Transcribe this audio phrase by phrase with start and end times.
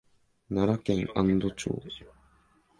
[0.49, 1.79] 奈良県安堵町